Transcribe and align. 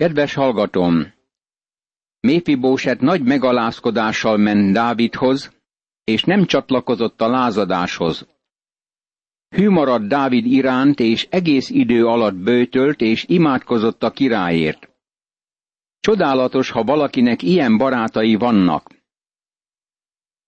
Kedves 0.00 0.34
hallgatom! 0.34 1.12
Méfibóset 2.20 3.00
nagy 3.00 3.22
megalázkodással 3.22 4.36
ment 4.36 4.72
Dávidhoz, 4.72 5.52
és 6.04 6.24
nem 6.24 6.44
csatlakozott 6.44 7.20
a 7.20 7.28
lázadáshoz. 7.28 8.26
Hű 9.48 9.68
maradt 9.68 10.08
Dávid 10.08 10.46
iránt, 10.46 11.00
és 11.00 11.26
egész 11.30 11.70
idő 11.70 12.06
alatt 12.06 12.34
bőtölt, 12.34 13.00
és 13.00 13.24
imádkozott 13.28 14.02
a 14.02 14.10
királyért. 14.10 14.90
Csodálatos, 15.98 16.70
ha 16.70 16.84
valakinek 16.84 17.42
ilyen 17.42 17.76
barátai 17.76 18.34
vannak. 18.34 18.90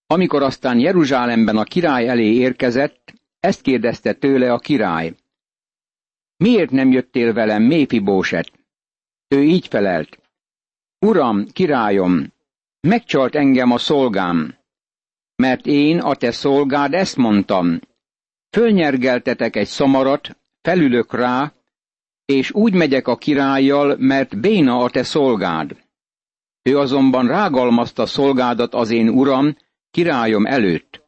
Amikor 0.07 0.43
aztán 0.43 0.79
Jeruzsálemben 0.79 1.57
a 1.57 1.65
király 1.65 2.09
elé 2.09 2.35
érkezett, 2.35 3.15
ezt 3.41 3.63
kérdezte 3.63 4.13
tőle 4.13 4.53
a 4.53 4.59
király. 4.59 5.15
Miért 6.37 6.71
nem 6.71 6.91
jöttél 6.91 7.33
velem, 7.33 7.63
Méfibóset? 7.63 8.62
Ő 9.33 9.43
így 9.43 9.67
felelt. 9.67 10.19
Uram, 10.99 11.47
királyom, 11.53 12.33
megcsalt 12.81 13.35
engem 13.35 13.71
a 13.71 13.79
szolgám, 13.79 14.55
mert 15.37 15.67
én, 15.67 15.99
a 16.01 16.15
te 16.15 16.31
szolgád, 16.31 16.95
ezt 16.95 17.17
mondtam. 17.17 17.81
Fölnyergeltetek 18.51 19.57
egy 19.57 19.67
szamarat, 19.67 20.37
felülök 20.63 21.15
rá, 21.15 21.53
és 22.25 22.51
úgy 22.51 22.75
megyek 22.75 23.09
a 23.09 23.17
királlyal, 23.17 23.97
mert 23.99 24.41
béna 24.41 24.79
a 24.79 24.91
te 24.91 25.03
szolgád. 25.03 25.77
Ő 26.63 26.79
azonban 26.79 27.27
rágalmazta 27.27 28.07
szolgádat 28.07 28.75
az 28.75 28.91
én 28.91 29.09
uram, 29.09 29.57
királyom 29.91 30.47
előtt. 30.47 31.03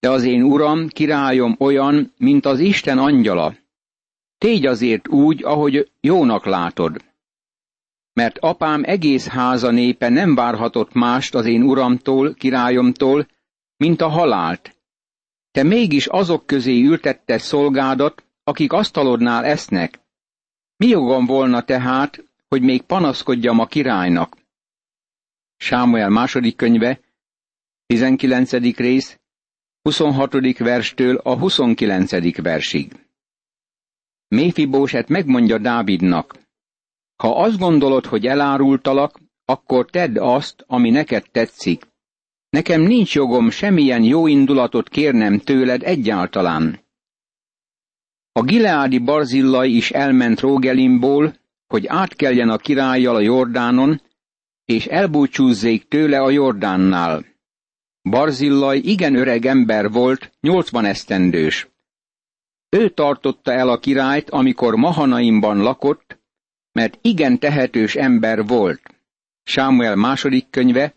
De 0.00 0.10
az 0.10 0.24
én 0.24 0.42
uram, 0.42 0.88
királyom 0.88 1.56
olyan, 1.58 2.14
mint 2.16 2.46
az 2.46 2.58
Isten 2.58 2.98
angyala. 2.98 3.54
Tégy 4.38 4.66
azért 4.66 5.08
úgy, 5.08 5.44
ahogy 5.44 5.90
jónak 6.00 6.44
látod. 6.44 7.08
Mert 8.20 8.38
apám 8.38 8.82
egész 8.84 9.26
háza 9.26 9.70
népe 9.70 10.08
nem 10.08 10.34
várhatott 10.34 10.92
mást 10.92 11.34
az 11.34 11.46
én 11.46 11.62
uramtól, 11.62 12.34
királyomtól, 12.34 13.26
mint 13.76 14.00
a 14.00 14.08
halált. 14.08 14.76
Te 15.50 15.62
mégis 15.62 16.06
azok 16.06 16.46
közé 16.46 16.82
ültette 16.82 17.38
szolgádat, 17.38 18.24
akik 18.44 18.72
asztalodnál 18.72 19.44
esznek. 19.44 20.00
Mi 20.76 20.86
jogom 20.86 21.26
volna 21.26 21.62
tehát, 21.62 22.24
hogy 22.48 22.62
még 22.62 22.82
panaszkodjam 22.82 23.58
a 23.58 23.66
királynak? 23.66 24.36
Sámuel 25.56 26.08
második 26.08 26.56
könyve, 26.56 27.00
19. 27.86 28.52
rész, 28.76 29.20
26. 29.82 30.58
verstől 30.58 31.16
a 31.16 31.38
29. 31.38 32.42
versig. 32.42 32.92
Méfibóset 34.28 35.08
megmondja 35.08 35.58
Dávidnak, 35.58 36.39
ha 37.20 37.42
azt 37.42 37.58
gondolod, 37.58 38.06
hogy 38.06 38.26
elárultalak, 38.26 39.20
akkor 39.44 39.90
tedd 39.90 40.18
azt, 40.18 40.64
ami 40.66 40.90
neked 40.90 41.24
tetszik. 41.30 41.86
Nekem 42.50 42.80
nincs 42.80 43.14
jogom 43.14 43.50
semmilyen 43.50 44.02
jó 44.02 44.26
indulatot 44.26 44.88
kérnem 44.88 45.38
tőled 45.38 45.82
egyáltalán. 45.82 46.80
A 48.32 48.42
gileádi 48.42 48.98
barzillai 48.98 49.76
is 49.76 49.90
elment 49.90 50.40
Rógelimból, 50.40 51.34
hogy 51.66 51.86
átkeljen 51.86 52.48
a 52.48 52.56
királlyal 52.56 53.14
a 53.14 53.20
Jordánon, 53.20 54.02
és 54.64 54.86
elbúcsúzzék 54.86 55.88
tőle 55.88 56.20
a 56.20 56.30
Jordánnál. 56.30 57.24
Barzillaj 58.02 58.78
igen 58.78 59.14
öreg 59.14 59.46
ember 59.46 59.90
volt, 59.90 60.32
nyolcvan 60.40 60.84
esztendős. 60.84 61.68
Ő 62.68 62.88
tartotta 62.88 63.52
el 63.52 63.68
a 63.68 63.78
királyt, 63.78 64.30
amikor 64.30 64.74
Mahanaimban 64.74 65.58
lakott, 65.58 66.19
mert 66.80 66.98
igen 67.02 67.38
tehetős 67.38 67.94
ember 67.94 68.46
volt. 68.46 68.80
Sámuel 69.42 69.96
második 69.96 70.46
könyve, 70.50 70.94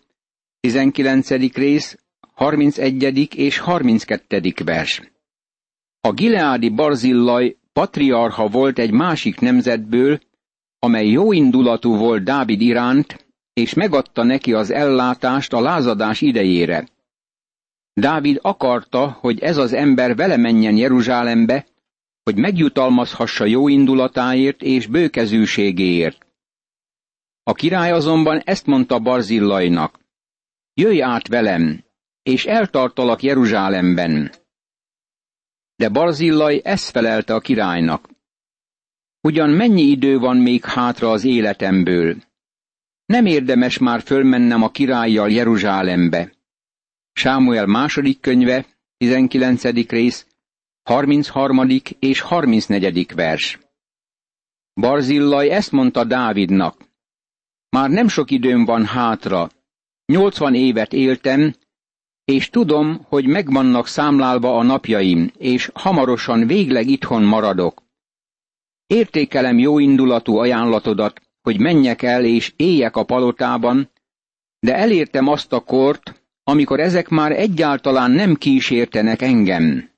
19. 0.59 1.29
rész, 1.53 1.97
31. 2.33 3.35
és 3.35 3.57
32. 3.57 4.53
vers. 4.65 5.01
A 6.01 6.11
gileádi 6.11 6.69
Barzillaj 6.69 7.55
patriarha 7.73 8.47
volt 8.47 8.79
egy 8.79 8.91
másik 8.91 9.39
nemzetből, 9.39 10.19
amely 10.79 11.07
jóindulatú 11.07 11.95
volt 11.95 12.23
Dávid 12.23 12.61
iránt, 12.61 13.25
és 13.53 13.73
megadta 13.73 14.23
neki 14.23 14.53
az 14.53 14.71
ellátást 14.71 15.53
a 15.53 15.61
lázadás 15.61 16.21
idejére. 16.21 16.87
Dávid 17.93 18.39
akarta, 18.41 19.17
hogy 19.19 19.39
ez 19.39 19.57
az 19.57 19.73
ember 19.73 20.15
vele 20.15 20.37
menjen 20.37 20.77
Jeruzsálembe, 20.77 21.65
hogy 22.23 22.35
megjutalmazhassa 22.37 23.45
jó 23.45 23.67
indulatáért 23.67 24.61
és 24.61 24.87
bőkezűségéért. 24.87 26.25
A 27.43 27.53
király 27.53 27.91
azonban 27.91 28.39
ezt 28.39 28.65
mondta 28.65 28.99
Barzillainak, 28.99 29.99
jöjj 30.73 31.01
át 31.01 31.27
velem, 31.27 31.83
és 32.23 32.45
eltartalak 32.45 33.21
Jeruzsálemben. 33.21 34.31
De 35.75 35.89
Barzillai 35.89 36.61
ezt 36.63 36.89
felelte 36.89 37.33
a 37.33 37.39
királynak. 37.39 38.09
Ugyan 39.21 39.49
mennyi 39.49 39.81
idő 39.81 40.17
van 40.17 40.37
még 40.37 40.65
hátra 40.65 41.11
az 41.11 41.23
életemből? 41.23 42.15
Nem 43.05 43.25
érdemes 43.25 43.77
már 43.77 44.01
fölmennem 44.01 44.61
a 44.63 44.71
királlyal 44.71 45.31
Jeruzsálembe. 45.31 46.33
Sámuel 47.13 47.65
második 47.65 48.19
könyve, 48.19 48.65
19. 48.97 49.63
rész, 49.89 50.27
33. 50.83 51.81
és 51.99 52.21
34. 52.21 53.13
vers. 53.15 53.59
Barzillai 54.73 55.49
ezt 55.49 55.71
mondta 55.71 56.03
Dávidnak. 56.03 56.77
Már 57.69 57.89
nem 57.89 58.07
sok 58.07 58.31
időm 58.31 58.65
van 58.65 58.85
hátra. 58.85 59.49
Nyolcvan 60.05 60.55
évet 60.55 60.93
éltem, 60.93 61.53
és 62.25 62.49
tudom, 62.49 63.05
hogy 63.07 63.25
megvannak 63.25 63.87
számlálva 63.87 64.57
a 64.57 64.63
napjaim, 64.63 65.31
és 65.37 65.69
hamarosan 65.73 66.47
végleg 66.47 66.87
itthon 66.87 67.23
maradok. 67.23 67.83
Értékelem 68.87 69.57
jó 69.57 69.79
indulatú 69.79 70.37
ajánlatodat, 70.37 71.21
hogy 71.41 71.59
menjek 71.59 72.01
el 72.01 72.25
és 72.25 72.53
éljek 72.55 72.95
a 72.95 73.03
palotában, 73.03 73.89
de 74.59 74.75
elértem 74.75 75.27
azt 75.27 75.53
a 75.53 75.59
kort, 75.59 76.23
amikor 76.43 76.79
ezek 76.79 77.09
már 77.09 77.31
egyáltalán 77.31 78.11
nem 78.11 78.35
kísértenek 78.35 79.21
engem. 79.21 79.91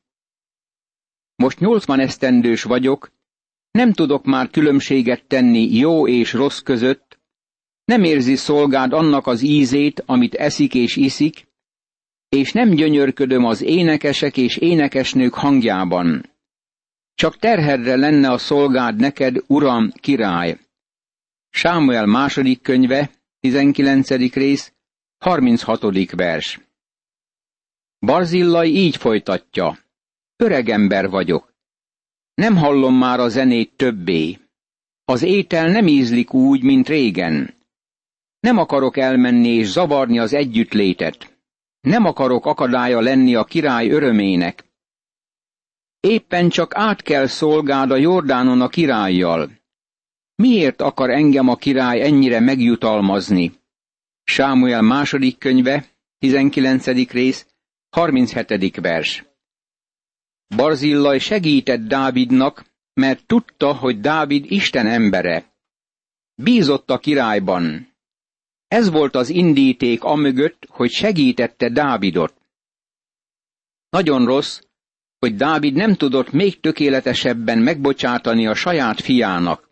Most 1.35 1.59
nyolcvan 1.59 1.99
esztendős 1.99 2.63
vagyok, 2.63 3.11
nem 3.71 3.93
tudok 3.93 4.25
már 4.25 4.49
különbséget 4.49 5.25
tenni 5.27 5.75
jó 5.75 6.07
és 6.07 6.33
rossz 6.33 6.59
között, 6.59 7.19
nem 7.85 8.03
érzi 8.03 8.35
szolgád 8.35 8.93
annak 8.93 9.27
az 9.27 9.41
ízét, 9.41 10.03
amit 10.05 10.33
eszik 10.35 10.73
és 10.73 10.95
iszik, 10.95 11.47
és 12.29 12.51
nem 12.51 12.69
gyönyörködöm 12.69 13.45
az 13.45 13.61
énekesek 13.61 14.37
és 14.37 14.57
énekesnők 14.57 15.33
hangjában. 15.33 16.29
Csak 17.15 17.37
terhedre 17.37 17.95
lenne 17.95 18.31
a 18.31 18.37
szolgád 18.37 18.95
neked, 18.95 19.43
uram, 19.47 19.91
király. 19.91 20.59
Sámuel 21.49 22.05
második 22.05 22.61
könyve, 22.61 23.11
19. 23.39 24.33
rész, 24.33 24.73
36. 25.17 26.11
vers. 26.11 26.59
Barzillai 27.99 28.75
így 28.75 28.97
folytatja. 28.97 29.77
Öreg 30.37 30.69
ember 30.69 31.09
vagyok. 31.09 31.53
Nem 32.33 32.55
hallom 32.55 32.95
már 32.95 33.19
a 33.19 33.29
zenét 33.29 33.71
többé. 33.75 34.39
Az 35.05 35.21
étel 35.21 35.67
nem 35.67 35.87
ízlik 35.87 36.33
úgy, 36.33 36.63
mint 36.63 36.87
régen. 36.87 37.53
Nem 38.39 38.57
akarok 38.57 38.97
elmenni 38.97 39.47
és 39.47 39.67
zavarni 39.67 40.19
az 40.19 40.33
együttlétet. 40.33 41.39
Nem 41.81 42.05
akarok 42.05 42.45
akadálya 42.45 42.99
lenni 42.99 43.35
a 43.35 43.43
király 43.43 43.89
örömének. 43.89 44.65
Éppen 45.99 46.49
csak 46.49 46.75
át 46.75 47.01
kell 47.01 47.27
szolgáld 47.27 47.91
a 47.91 47.95
Jordánon 47.95 48.61
a 48.61 48.67
királlyal. 48.67 49.51
Miért 50.35 50.81
akar 50.81 51.09
engem 51.09 51.47
a 51.47 51.55
király 51.55 52.01
ennyire 52.01 52.39
megjutalmazni? 52.39 53.53
Sámuel 54.23 54.81
második 54.81 55.37
könyve, 55.37 55.85
19. 56.17 57.11
rész, 57.11 57.47
37. 57.89 58.75
vers. 58.81 59.34
Barzillaj 60.47 61.19
segített 61.19 61.87
Dávidnak, 61.87 62.65
mert 62.93 63.25
tudta, 63.25 63.73
hogy 63.73 63.99
Dávid 63.99 64.51
Isten 64.51 64.87
embere. 64.87 65.53
Bízott 66.35 66.89
a 66.89 66.97
királyban. 66.97 67.93
Ez 68.67 68.89
volt 68.89 69.15
az 69.15 69.29
indíték 69.29 70.03
amögött, 70.03 70.65
hogy 70.69 70.91
segítette 70.91 71.69
Dávidot. 71.69 72.33
Nagyon 73.89 74.25
rossz, 74.25 74.61
hogy 75.19 75.35
Dávid 75.35 75.73
nem 75.73 75.95
tudott 75.95 76.31
még 76.31 76.59
tökéletesebben 76.59 77.57
megbocsátani 77.57 78.47
a 78.47 78.55
saját 78.55 79.01
fiának. 79.01 79.69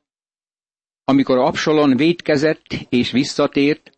Amikor 1.03 1.37
Absalon 1.37 1.95
védkezett 1.95 2.65
és 2.89 3.11
visszatért, 3.11 3.97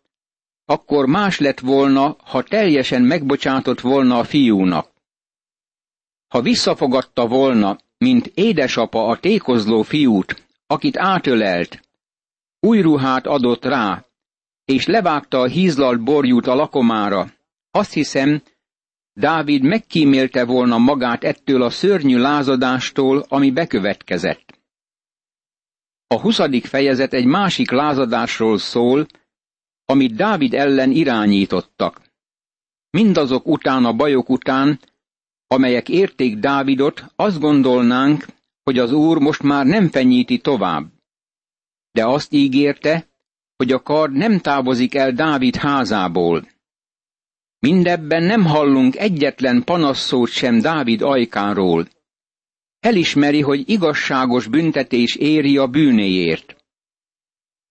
akkor 0.64 1.06
más 1.06 1.38
lett 1.38 1.60
volna, 1.60 2.16
ha 2.24 2.42
teljesen 2.42 3.02
megbocsátott 3.02 3.80
volna 3.80 4.18
a 4.18 4.24
fiúnak. 4.24 4.95
Ha 6.36 6.42
visszafogadta 6.42 7.26
volna, 7.26 7.78
mint 7.98 8.26
édesapa 8.26 9.06
a 9.06 9.18
tékozló 9.18 9.82
fiút, 9.82 10.46
akit 10.66 10.96
átölelt, 10.96 11.80
új 12.60 12.80
ruhát 12.80 13.26
adott 13.26 13.64
rá, 13.64 14.04
és 14.64 14.86
levágta 14.86 15.40
a 15.40 15.46
hízlalt 15.46 16.02
borjút 16.02 16.46
a 16.46 16.54
lakomára, 16.54 17.32
azt 17.70 17.92
hiszem, 17.92 18.42
Dávid 19.12 19.62
megkímélte 19.62 20.44
volna 20.44 20.78
magát 20.78 21.24
ettől 21.24 21.62
a 21.62 21.70
szörnyű 21.70 22.18
lázadástól, 22.18 23.24
ami 23.28 23.50
bekövetkezett. 23.50 24.60
A 26.06 26.20
huszadik 26.20 26.64
fejezet 26.64 27.12
egy 27.12 27.26
másik 27.26 27.70
lázadásról 27.70 28.58
szól, 28.58 29.06
amit 29.84 30.14
Dávid 30.14 30.54
ellen 30.54 30.90
irányítottak. 30.90 32.00
Mindazok 32.90 33.46
után 33.46 33.84
a 33.84 33.92
bajok 33.92 34.28
után, 34.28 34.80
amelyek 35.46 35.88
érték 35.88 36.36
Dávidot, 36.36 37.04
azt 37.16 37.40
gondolnánk, 37.40 38.24
hogy 38.62 38.78
az 38.78 38.92
Úr 38.92 39.18
most 39.18 39.42
már 39.42 39.66
nem 39.66 39.88
fenyíti 39.88 40.38
tovább. 40.38 40.86
De 41.92 42.06
azt 42.06 42.32
ígérte, 42.32 43.06
hogy 43.56 43.72
a 43.72 43.82
kard 43.82 44.12
nem 44.12 44.38
távozik 44.38 44.94
el 44.94 45.12
Dávid 45.12 45.56
házából. 45.56 46.48
Mindebben 47.58 48.22
nem 48.22 48.44
hallunk 48.44 48.96
egyetlen 48.96 49.64
panasszót 49.64 50.28
sem 50.28 50.58
Dávid 50.60 51.02
ajkáról. 51.02 51.88
Elismeri, 52.80 53.40
hogy 53.40 53.68
igazságos 53.70 54.46
büntetés 54.46 55.14
éri 55.14 55.56
a 55.56 55.66
bűnéért. 55.66 56.56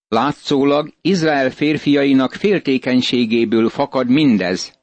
Látszólag 0.07 0.93
Izrael 1.01 1.51
férfiainak 1.51 2.33
féltékenységéből 2.33 3.69
fakad 3.69 4.09
mindez, 4.09 4.79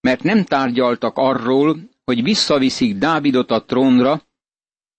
mert 0.00 0.22
nem 0.22 0.44
tárgyaltak 0.44 1.16
arról, 1.16 1.76
hogy 2.04 2.22
visszaviszik 2.22 2.96
Dávidot 2.96 3.50
a 3.50 3.64
trónra, 3.64 4.22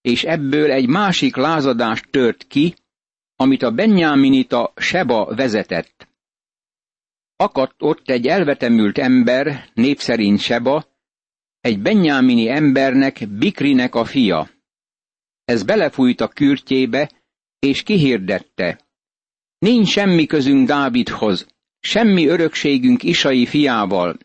és 0.02 0.24
ebből 0.24 0.72
egy 0.72 0.88
másik 0.88 1.36
lázadás 1.36 2.02
tört 2.10 2.48
ki, 2.48 2.76
amit 3.36 3.62
a 3.62 3.72
Benjáminita 3.72 4.74
Seba 4.76 5.36
vezetett. 5.36 6.08
Akadt 7.36 7.82
ott 7.82 8.10
egy 8.10 8.28
elvetemült 8.28 8.98
ember, 8.98 9.70
népszerint 9.74 10.40
Seba, 10.40 10.86
egy 11.60 11.80
benyámini 11.80 12.50
embernek, 12.50 13.28
Bikrinek 13.30 13.96
a 13.96 14.06
fia. 14.06 14.50
Ez 15.46 15.64
belefújt 15.64 16.22
a 16.22 16.28
kürtjébe, 16.28 17.12
és 17.60 17.84
kihirdette. 17.84 18.80
Nincs 19.58 19.88
semmi 19.88 20.26
közünk 20.26 20.68
Dávidhoz, 20.68 21.48
semmi 21.80 22.28
örökségünk 22.28 23.04
Isai 23.04 23.46
fiával. 23.46 24.18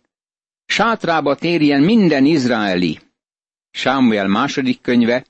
Sátrába 0.70 1.35
térjen 1.35 1.82
minden 1.82 2.25
izraeli. 2.25 2.99
Sámuel 3.70 4.26
második 4.26 4.81
könyve, 4.81 5.25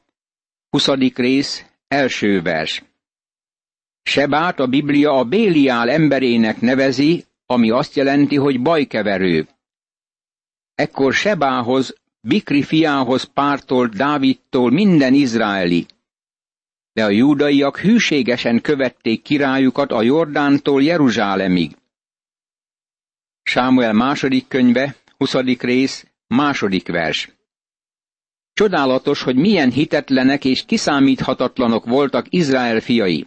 20. 0.70 0.88
rész, 1.14 1.64
első 1.88 2.42
vers. 2.42 2.82
Sebát 4.02 4.60
a 4.60 4.66
Biblia 4.66 5.12
a 5.12 5.24
Béliál 5.24 5.90
emberének 5.90 6.60
nevezi, 6.60 7.24
ami 7.46 7.70
azt 7.70 7.94
jelenti, 7.94 8.36
hogy 8.36 8.60
bajkeverő. 8.60 9.48
Ekkor 10.74 11.14
Sebához, 11.14 11.94
Bikri 12.20 12.62
fiához 12.62 13.24
pártolt 13.24 13.96
Dávidtól 13.96 14.70
minden 14.70 15.14
izraeli. 15.14 15.86
De 16.92 17.04
a 17.04 17.10
júdaiak 17.10 17.78
hűségesen 17.78 18.60
követték 18.60 19.22
királyukat 19.22 19.90
a 19.92 20.02
Jordántól 20.02 20.82
Jeruzsálemig. 20.82 21.76
Sámuel 23.42 23.92
második 23.92 24.48
könyve, 24.48 24.96
20. 25.18 25.34
rész, 25.60 26.06
második 26.26 26.88
vers. 26.88 27.32
Csodálatos, 28.52 29.22
hogy 29.22 29.36
milyen 29.36 29.70
hitetlenek 29.70 30.44
és 30.44 30.64
kiszámíthatatlanok 30.64 31.84
voltak 31.84 32.26
Izrael 32.28 32.80
fiai. 32.80 33.26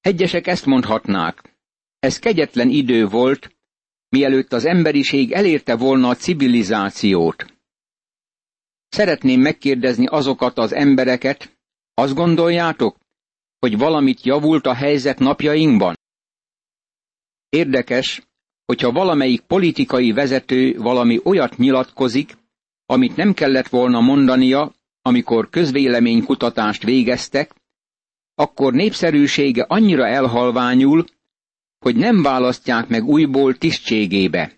Egyesek 0.00 0.46
ezt 0.46 0.66
mondhatnák. 0.66 1.56
Ez 1.98 2.18
kegyetlen 2.18 2.68
idő 2.68 3.06
volt, 3.06 3.56
mielőtt 4.08 4.52
az 4.52 4.64
emberiség 4.64 5.32
elérte 5.32 5.76
volna 5.76 6.08
a 6.08 6.14
civilizációt. 6.14 7.54
Szeretném 8.88 9.40
megkérdezni 9.40 10.06
azokat 10.06 10.58
az 10.58 10.72
embereket, 10.72 11.58
azt 11.94 12.14
gondoljátok, 12.14 12.96
hogy 13.58 13.78
valamit 13.78 14.22
javult 14.22 14.66
a 14.66 14.74
helyzet 14.74 15.18
napjainkban? 15.18 15.96
Érdekes, 17.48 18.27
hogyha 18.72 18.92
valamelyik 18.92 19.40
politikai 19.40 20.12
vezető 20.12 20.76
valami 20.78 21.20
olyat 21.24 21.56
nyilatkozik, 21.56 22.36
amit 22.86 23.16
nem 23.16 23.34
kellett 23.34 23.68
volna 23.68 24.00
mondania, 24.00 24.72
amikor 25.02 25.50
közvéleménykutatást 25.50 26.82
végeztek, 26.82 27.54
akkor 28.34 28.72
népszerűsége 28.72 29.62
annyira 29.68 30.06
elhalványul, 30.06 31.04
hogy 31.78 31.96
nem 31.96 32.22
választják 32.22 32.88
meg 32.88 33.04
újból 33.04 33.54
tisztségébe. 33.54 34.52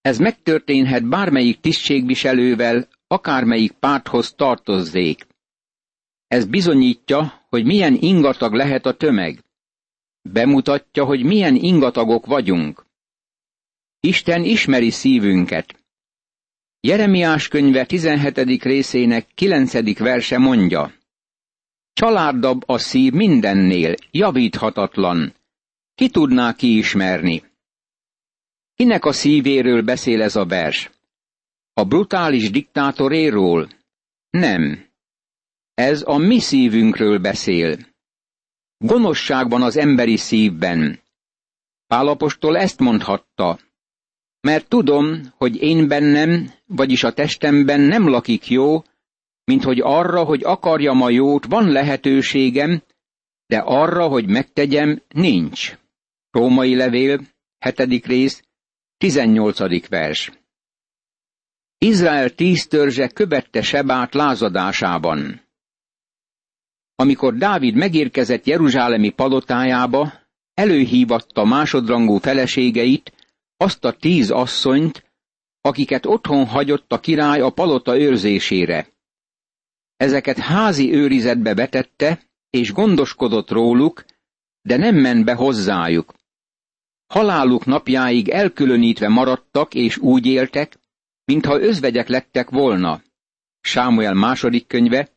Ez 0.00 0.18
megtörténhet 0.18 1.08
bármelyik 1.08 1.60
tisztségviselővel, 1.60 2.88
akármelyik 3.06 3.72
párthoz 3.72 4.32
tartozzék. 4.32 5.26
Ez 6.26 6.44
bizonyítja, 6.46 7.46
hogy 7.48 7.64
milyen 7.64 7.94
ingatag 8.00 8.52
lehet 8.52 8.86
a 8.86 8.96
tömeg. 8.96 9.44
Bemutatja, 10.22 11.04
hogy 11.04 11.22
milyen 11.24 11.54
ingatagok 11.54 12.26
vagyunk. 12.26 12.88
Isten 14.02 14.44
ismeri 14.44 14.90
szívünket. 14.90 15.84
Jeremiás 16.80 17.48
könyve 17.48 17.86
17. 17.86 18.62
részének 18.62 19.26
9. 19.34 19.98
verse 19.98 20.38
mondja, 20.38 20.92
Csalárdabb 21.92 22.68
a 22.68 22.78
szív 22.78 23.12
mindennél, 23.12 23.94
javíthatatlan. 24.10 25.34
Ki 25.94 26.08
tudná 26.08 26.54
kiismerni? 26.54 27.44
Kinek 28.74 29.04
a 29.04 29.12
szívéről 29.12 29.82
beszél 29.82 30.22
ez 30.22 30.36
a 30.36 30.46
vers? 30.46 30.90
A 31.72 31.84
brutális 31.84 32.50
diktátoréról? 32.50 33.68
Nem. 34.30 34.86
Ez 35.74 36.02
a 36.06 36.16
mi 36.16 36.38
szívünkről 36.38 37.18
beszél. 37.18 37.78
Gonoszságban 38.78 39.62
az 39.62 39.76
emberi 39.76 40.16
szívben. 40.16 41.00
Pálapostól 41.86 42.56
ezt 42.56 42.78
mondhatta, 42.78 43.58
mert 44.40 44.68
tudom, 44.68 45.20
hogy 45.36 45.62
én 45.62 45.88
bennem, 45.88 46.50
vagyis 46.66 47.04
a 47.04 47.12
testemben 47.12 47.80
nem 47.80 48.08
lakik 48.08 48.48
jó, 48.48 48.82
mint 49.44 49.62
hogy 49.62 49.80
arra, 49.80 50.24
hogy 50.24 50.42
akarjam 50.44 51.02
a 51.02 51.10
jót, 51.10 51.46
van 51.46 51.68
lehetőségem, 51.68 52.82
de 53.46 53.58
arra, 53.58 54.06
hogy 54.06 54.28
megtegyem, 54.28 55.02
nincs. 55.08 55.78
Római 56.30 56.74
levél, 56.74 57.20
hetedik 57.58 58.06
rész, 58.06 58.42
18. 58.96 59.88
vers. 59.88 60.30
Izrael 61.78 62.30
tíz 62.30 62.66
törzse 62.66 63.08
követte 63.08 63.62
Sebát 63.62 64.14
lázadásában. 64.14 65.40
Amikor 66.94 67.34
Dávid 67.34 67.74
megérkezett 67.74 68.46
Jeruzsálemi 68.46 69.10
palotájába, 69.10 70.12
előhívatta 70.54 71.44
másodrangú 71.44 72.16
feleségeit, 72.16 73.12
azt 73.60 73.84
a 73.84 73.92
tíz 73.92 74.30
asszonyt, 74.30 75.12
akiket 75.60 76.06
otthon 76.06 76.46
hagyott 76.46 76.92
a 76.92 77.00
király 77.00 77.40
a 77.40 77.50
palota 77.50 77.98
őrzésére. 77.98 78.88
Ezeket 79.96 80.38
házi 80.38 80.92
őrizetbe 80.92 81.54
vetette, 81.54 82.22
és 82.50 82.72
gondoskodott 82.72 83.50
róluk, 83.50 84.04
de 84.62 84.76
nem 84.76 84.96
ment 84.96 85.24
be 85.24 85.34
hozzájuk. 85.34 86.14
Haláluk 87.06 87.64
napjáig 87.64 88.28
elkülönítve 88.28 89.08
maradtak, 89.08 89.74
és 89.74 89.96
úgy 89.96 90.26
éltek, 90.26 90.78
mintha 91.24 91.60
özvegyek 91.60 92.08
lettek 92.08 92.50
volna. 92.50 93.02
Sámuel 93.60 94.14
második 94.14 94.66
könyve, 94.66 95.08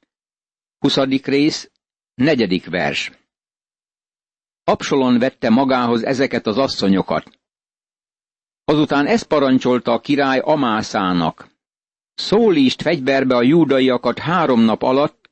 20. 0.77 0.97
rész, 1.23 1.71
negyedik 2.13 2.65
vers. 2.65 3.11
Absalon 4.63 5.19
vette 5.19 5.49
magához 5.49 6.03
ezeket 6.03 6.47
az 6.47 6.57
asszonyokat. 6.57 7.41
Azután 8.65 9.05
ezt 9.05 9.27
parancsolta 9.27 9.91
a 9.91 9.99
király 9.99 10.39
Amászának. 10.39 11.47
Szólítsd 12.13 12.81
fegyverbe 12.81 13.35
a 13.35 13.41
júdaiakat 13.41 14.19
három 14.19 14.61
nap 14.61 14.81
alatt, 14.81 15.29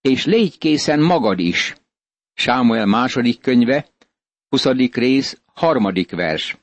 és 0.00 0.24
légy 0.24 0.58
készen 0.58 1.00
magad 1.00 1.38
is. 1.38 1.74
Sámuel 2.34 2.86
második 2.86 3.40
könyve, 3.40 3.88
20. 4.48 4.64
rész, 4.92 5.40
harmadik 5.54 6.10
vers. 6.10 6.58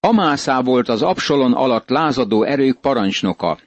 Amászá 0.00 0.60
volt 0.60 0.88
az 0.88 1.02
Absalon 1.02 1.52
alatt 1.52 1.88
lázadó 1.88 2.42
erők 2.42 2.80
parancsnoka. 2.80 3.58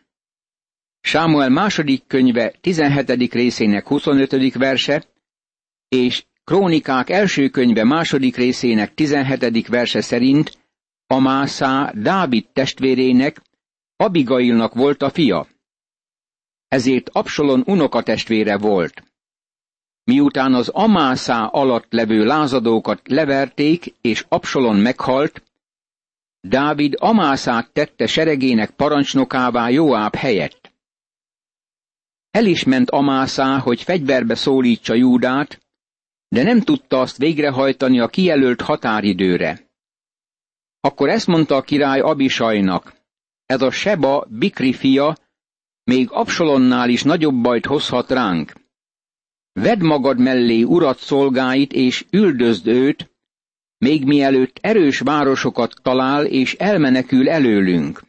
Sámuel 1.01 1.49
második 1.49 2.07
könyve 2.07 2.53
17. 2.61 3.33
részének 3.33 3.87
25. 3.87 4.53
verse, 4.53 5.05
és 5.87 6.25
Krónikák 6.43 7.09
első 7.09 7.49
könyve 7.49 7.83
második 7.83 8.35
részének 8.35 8.93
17. 8.93 9.67
verse 9.67 10.01
szerint 10.01 10.62
Amászá 11.13 11.91
Dávid 11.95 12.47
testvérének, 12.53 13.41
Abigailnak 13.95 14.73
volt 14.73 15.01
a 15.01 15.09
fia. 15.09 15.47
Ezért 16.67 17.09
Absalon 17.09 17.63
unokatestvére 17.65 18.57
volt. 18.57 19.03
Miután 20.03 20.53
az 20.53 20.69
Amászá 20.69 21.45
alatt 21.45 21.91
levő 21.91 22.25
lázadókat 22.25 23.01
leverték, 23.03 23.93
és 24.01 24.25
Absalon 24.29 24.75
meghalt, 24.75 25.43
Dávid 26.41 26.93
Amászát 26.97 27.71
tette 27.71 28.07
seregének 28.07 28.71
parancsnokává 28.71 29.69
Joáb 29.69 30.15
helyett. 30.15 30.71
El 32.31 32.45
is 32.45 32.63
ment 32.63 32.89
Amászá, 32.89 33.57
hogy 33.57 33.81
fegyverbe 33.83 34.35
szólítsa 34.35 34.93
Júdát, 34.93 35.61
de 36.27 36.43
nem 36.43 36.59
tudta 36.61 36.99
azt 36.99 37.17
végrehajtani 37.17 37.99
a 37.99 38.07
kijelölt 38.07 38.61
határidőre. 38.61 39.71
Akkor 40.85 41.09
ezt 41.09 41.27
mondta 41.27 41.55
a 41.55 41.61
király 41.61 41.99
Abisajnak, 41.99 42.93
ez 43.45 43.61
a 43.61 43.71
Seba 43.71 44.25
Bikri 44.29 44.73
fia, 44.73 45.17
még 45.83 46.07
Absalonnál 46.11 46.89
is 46.89 47.03
nagyobb 47.03 47.41
bajt 47.41 47.65
hozhat 47.65 48.11
ránk. 48.11 48.53
Vedd 49.53 49.83
magad 49.83 50.19
mellé 50.19 50.61
urat 50.61 50.97
szolgáit, 50.97 51.73
és 51.73 52.05
üldözd 52.11 52.67
őt, 52.67 53.11
még 53.77 54.05
mielőtt 54.05 54.57
erős 54.61 54.99
városokat 54.99 55.73
talál, 55.81 56.25
és 56.25 56.53
elmenekül 56.53 57.29
előlünk. 57.29 58.01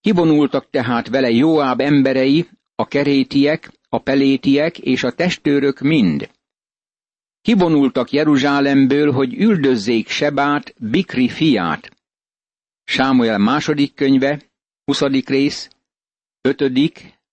Kivonultak 0.00 0.70
tehát 0.70 1.08
vele 1.08 1.30
Jóáb 1.30 1.80
emberei, 1.80 2.48
a 2.74 2.86
kerétiek, 2.86 3.72
a 3.88 3.98
pelétiek 3.98 4.78
és 4.78 5.02
a 5.02 5.12
testőrök 5.12 5.80
mind. 5.80 6.30
Kivonultak 7.46 8.10
Jeruzsálemből, 8.10 9.12
hogy 9.12 9.34
üldözzék 9.34 10.08
Sebát, 10.08 10.74
Bikri 10.78 11.28
fiát. 11.28 11.96
Sámuel 12.84 13.38
második 13.38 13.94
könyve, 13.94 14.40
20. 14.84 15.00
rész, 15.26 15.70
5., 16.40 16.62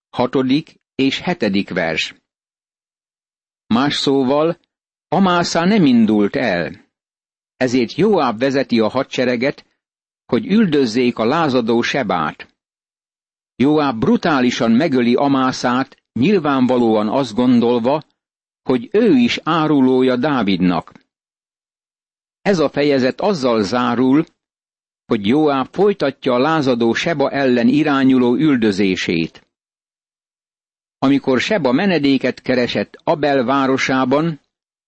6. 0.10 0.36
és 0.96 1.22
7. 1.24 1.70
vers. 1.70 2.15
Más 3.67 3.96
szóval, 3.96 4.60
Amászá 5.08 5.65
nem 5.65 5.86
indult 5.86 6.36
el. 6.36 6.86
Ezért 7.58 7.93
Joáb 7.96 8.39
vezeti 8.39 8.79
a 8.79 8.89
hadsereget, 8.89 9.65
hogy 10.25 10.46
üldözzék 10.46 11.17
a 11.17 11.25
lázadó 11.25 11.82
Sebát. 11.82 12.55
Joáb 13.55 14.00
brutálisan 14.00 14.72
megöli 14.72 15.15
Amászát, 15.15 16.03
nyilvánvalóan 16.13 17.10
azt 17.10 17.34
gondolva, 17.34 18.03
hogy 18.63 18.89
ő 18.91 19.15
is 19.17 19.39
árulója 19.43 20.15
Dávidnak. 20.15 20.91
Ez 22.41 22.60
a 22.60 22.70
fejezet 22.70 23.22
azzal 23.22 23.63
zárul, 23.63 24.25
hogy 25.05 25.27
Joáb 25.27 25.67
folytatja 25.72 26.34
a 26.34 26.39
lázadó 26.39 26.93
Seba 26.93 27.32
ellen 27.32 27.67
irányuló 27.67 28.36
üldözését. 28.36 29.48
Amikor 30.98 31.39
Seba 31.39 31.72
menedéket 31.72 32.41
keresett 32.41 33.00
Abel 33.03 33.43
városában, 33.43 34.39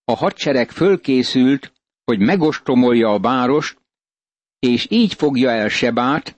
a 0.04 0.16
hadsereg 0.16 0.72
fölkészült, 0.72 1.74
hogy 2.04 2.20
megostromolja 2.20 3.10
a 3.10 3.20
várost, 3.20 3.78
és 4.60 4.88
így 4.90 5.14
fogja 5.14 5.50
el 5.50 5.70
Sebát, 5.70 6.36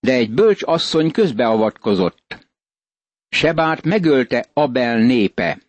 de 0.00 0.12
egy 0.12 0.30
bölcs 0.30 0.62
asszony 0.62 1.10
közbeavatkozott. 1.10 2.48
Sebát 3.28 3.84
megölte 3.84 4.46
Abel 4.52 4.98
népe. 4.98 5.67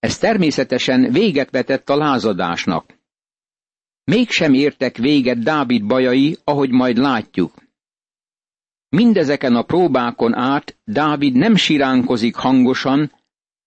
Ez 0.00 0.18
természetesen 0.18 1.12
véget 1.12 1.50
vetett 1.50 1.88
a 1.88 1.96
lázadásnak. 1.96 2.98
Mégsem 4.04 4.54
értek 4.54 4.96
véget 4.96 5.38
Dávid 5.38 5.86
bajai, 5.86 6.36
ahogy 6.44 6.70
majd 6.70 6.96
látjuk. 6.96 7.54
Mindezeken 8.88 9.56
a 9.56 9.62
próbákon 9.62 10.34
át 10.34 10.78
Dávid 10.84 11.34
nem 11.34 11.56
siránkozik 11.56 12.34
hangosan, 12.34 13.12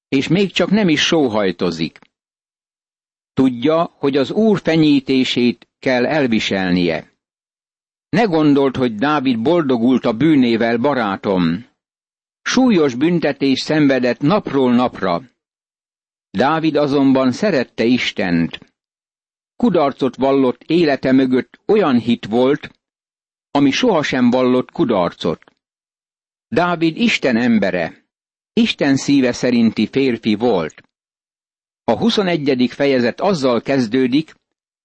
és 0.08 0.28
még 0.28 0.52
csak 0.52 0.70
nem 0.70 0.90
is 0.90 1.02
sóhajtozik. 1.02 2.00
Tudja, 3.34 3.84
hogy 3.98 4.18
az 4.18 4.32
Úr 4.32 4.60
fenyítését 4.60 5.68
kell 5.80 6.06
elviselnie. 6.06 7.12
Ne 8.10 8.24
gondolt, 8.24 8.76
hogy 8.76 8.96
Dávid 8.96 9.42
boldogult 9.42 10.06
a 10.06 10.14
bűnével, 10.14 10.78
barátom. 10.78 11.66
Súlyos 12.42 12.96
büntetés 12.96 13.60
szenvedett 13.60 14.20
napról 14.20 14.74
napra. 14.74 15.22
Dávid 16.38 16.76
azonban 16.76 17.32
szerette 17.32 17.84
Istent. 17.84 18.60
Kudarcot 19.56 20.16
vallott 20.16 20.64
élete 20.64 21.12
mögött 21.12 21.60
olyan 21.66 22.00
hit 22.00 22.26
volt, 22.26 22.72
ami 23.52 23.72
sohasem 23.72 24.30
vallott 24.30 24.72
kudarcot. 24.72 25.44
Dávid 26.48 26.98
Isten 26.98 27.36
embere, 27.38 28.06
Isten 28.54 28.96
szíve 28.96 29.32
szerinti 29.32 29.88
férfi 29.88 30.36
volt. 30.36 30.84
A 31.84 31.98
21. 31.98 32.70
fejezet 32.72 33.22
azzal 33.22 33.62
kezdődik, 33.62 34.36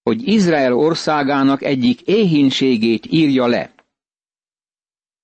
hogy 0.02 0.28
Izrael 0.28 0.74
országának 0.74 1.62
egyik 1.62 2.00
éhínségét 2.00 3.06
írja 3.06 3.46
le. 3.46 3.74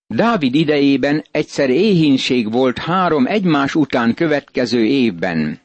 Dávid 0.06 0.54
idejében 0.54 1.24
egyszer 1.30 1.70
éhínség 1.70 2.52
volt 2.52 2.78
három 2.78 3.26
egymás 3.26 3.74
után 3.74 4.14
következő 4.14 4.84
évben. 4.84 5.62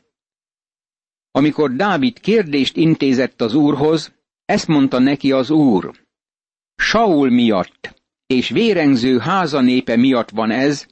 Amikor 1.31 1.75
Dávid 1.75 2.19
kérdést 2.19 2.75
intézett 2.75 3.41
az 3.41 3.53
úrhoz, 3.53 4.13
ezt 4.45 4.67
mondta 4.67 4.99
neki 4.99 5.31
az 5.31 5.49
úr. 5.49 5.91
Saul 6.75 7.29
miatt 7.29 7.97
és 8.29 8.49
vérengző 8.49 9.17
háza 9.17 9.61
népe 9.61 9.95
miatt 9.95 10.29
van 10.29 10.51
ez, 10.51 10.87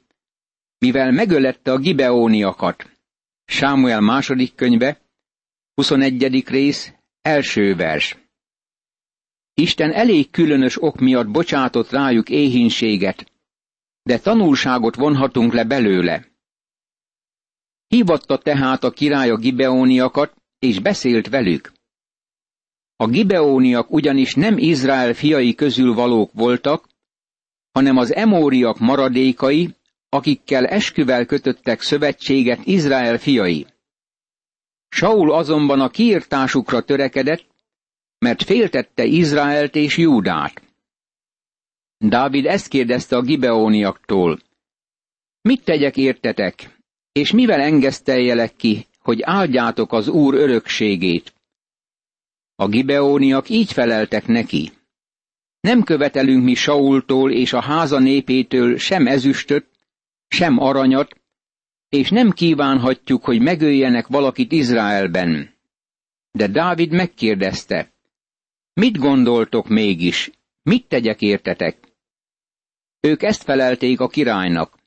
mivel 0.78 1.12
megölette 1.12 1.72
a 1.72 1.78
gibeóniakat. 1.78 2.90
Sámuel 3.44 4.00
második 4.00 4.54
könyve, 4.54 5.00
21. 5.74 6.48
rész, 6.48 6.92
első 7.22 7.74
vers. 7.74 8.16
Isten 9.54 9.92
elég 9.92 10.30
különös 10.30 10.82
ok 10.82 11.00
miatt 11.00 11.28
bocsátott 11.30 11.90
rájuk 11.90 12.28
éhínséget, 12.28 13.32
de 14.02 14.18
tanulságot 14.18 14.96
vonhatunk 14.96 15.52
le 15.52 15.64
belőle. 15.64 16.26
Hívatta 17.88 18.38
tehát 18.38 18.84
a 18.84 18.90
király 18.90 19.30
a 19.30 19.36
gibeóniakat, 19.36 20.36
és 20.58 20.78
beszélt 20.78 21.28
velük. 21.28 21.72
A 22.96 23.06
gibeóniak 23.06 23.90
ugyanis 23.90 24.34
nem 24.34 24.58
Izrael 24.58 25.14
fiai 25.14 25.54
közül 25.54 25.94
valók 25.94 26.32
voltak, 26.32 26.88
hanem 27.72 27.96
az 27.96 28.14
emóriak 28.14 28.78
maradékai, 28.78 29.74
akikkel 30.08 30.66
esküvel 30.66 31.26
kötöttek 31.26 31.80
szövetséget 31.80 32.60
Izrael 32.64 33.18
fiai. 33.18 33.66
Saul 34.88 35.32
azonban 35.32 35.80
a 35.80 35.88
kiirtásukra 35.88 36.80
törekedett, 36.80 37.46
mert 38.18 38.42
féltette 38.42 39.04
Izraelt 39.04 39.74
és 39.74 39.96
Júdát. 39.96 40.62
Dávid 41.98 42.46
ezt 42.46 42.68
kérdezte 42.68 43.16
a 43.16 43.22
gibeóniaktól. 43.22 44.38
Mit 45.40 45.64
tegyek 45.64 45.96
értetek, 45.96 46.77
és 47.18 47.32
mivel 47.32 47.60
engeszteljelek 47.60 48.56
ki, 48.56 48.86
hogy 48.98 49.22
áldjátok 49.22 49.92
az 49.92 50.08
Úr 50.08 50.34
örökségét? 50.34 51.32
A 52.54 52.68
gibeóniak 52.68 53.48
így 53.48 53.72
feleltek 53.72 54.26
neki. 54.26 54.72
Nem 55.60 55.82
követelünk 55.82 56.44
mi 56.44 56.54
Saultól 56.54 57.32
és 57.32 57.52
a 57.52 57.60
háza 57.60 57.98
népétől 57.98 58.76
sem 58.78 59.06
ezüstöt, 59.06 59.66
sem 60.28 60.58
aranyat, 60.58 61.20
és 61.88 62.08
nem 62.10 62.30
kívánhatjuk, 62.30 63.24
hogy 63.24 63.40
megöljenek 63.40 64.06
valakit 64.06 64.52
Izraelben. 64.52 65.54
De 66.30 66.46
Dávid 66.46 66.92
megkérdezte, 66.92 67.92
mit 68.72 68.98
gondoltok 68.98 69.68
mégis, 69.68 70.30
mit 70.62 70.88
tegyek 70.88 71.20
értetek? 71.20 71.76
Ők 73.00 73.22
ezt 73.22 73.42
felelték 73.42 74.00
a 74.00 74.08
királynak. 74.08 74.77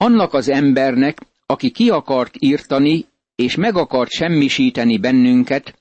Annak 0.00 0.34
az 0.34 0.48
embernek, 0.48 1.18
aki 1.46 1.70
ki 1.70 1.90
akart 1.90 2.34
írtani, 2.38 3.06
és 3.34 3.56
meg 3.56 3.76
akart 3.76 4.10
semmisíteni 4.10 4.98
bennünket, 4.98 5.78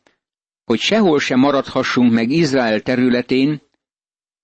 hogy 0.65 0.79
sehol 0.79 1.19
sem 1.19 1.39
maradhassunk 1.39 2.12
meg 2.12 2.29
Izrael 2.29 2.81
területén, 2.81 3.62